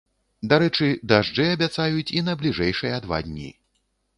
[0.53, 3.49] Дарэчы, дажджы абяцаюць і на бліжэйшыя два дні.